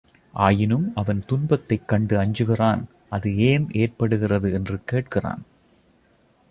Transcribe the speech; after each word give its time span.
ஆயினும், 0.33 0.91
அவன் 0.95 1.23
துன்பத்தைக் 1.27 1.87
கண்டு 1.87 2.17
அஞ்சுகிறான் 2.17 2.83
அது 3.09 3.37
ஏன் 3.37 3.67
ஏற்படுகிறது 3.71 4.53
என்று 4.53 4.79
கேட்கிறான். 4.91 5.41